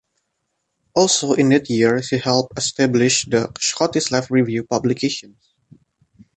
[0.95, 5.35] Also in that year she helped establish the "Scottish Left Review" publication.